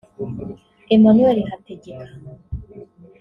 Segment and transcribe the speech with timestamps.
[0.93, 2.13] Emmanuel Hategeka